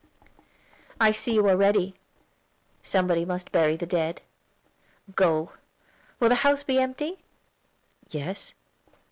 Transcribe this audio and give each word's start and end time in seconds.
"I 0.99 1.11
see 1.11 1.35
you 1.35 1.47
are 1.47 1.55
ready. 1.55 1.93
Somebody 2.81 3.23
must 3.23 3.51
bury 3.51 3.75
the 3.75 3.85
dead. 3.85 4.23
Go. 5.13 5.51
Will 6.19 6.29
the 6.29 6.33
house 6.41 6.63
be 6.63 6.79
empty?" 6.79 7.19
"Yes." 8.09 8.55